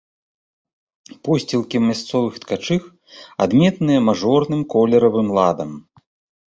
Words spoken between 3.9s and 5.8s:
мажорным колеравым ладам.